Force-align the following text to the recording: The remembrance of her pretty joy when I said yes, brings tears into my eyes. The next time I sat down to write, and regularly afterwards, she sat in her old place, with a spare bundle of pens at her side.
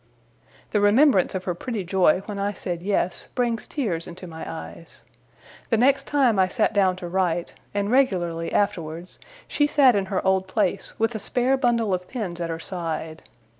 The 0.71 0.81
remembrance 0.81 1.35
of 1.35 1.43
her 1.43 1.53
pretty 1.53 1.83
joy 1.83 2.23
when 2.25 2.39
I 2.39 2.53
said 2.53 2.81
yes, 2.81 3.27
brings 3.35 3.67
tears 3.67 4.07
into 4.07 4.25
my 4.25 4.51
eyes. 4.51 5.03
The 5.69 5.77
next 5.77 6.07
time 6.07 6.39
I 6.39 6.47
sat 6.47 6.73
down 6.73 6.95
to 6.95 7.07
write, 7.07 7.53
and 7.71 7.91
regularly 7.91 8.51
afterwards, 8.51 9.19
she 9.47 9.67
sat 9.67 9.93
in 9.95 10.07
her 10.07 10.25
old 10.25 10.47
place, 10.47 10.99
with 10.99 11.13
a 11.13 11.19
spare 11.19 11.55
bundle 11.55 11.93
of 11.93 12.07
pens 12.09 12.41
at 12.41 12.49
her 12.49 12.57
side. 12.59 13.29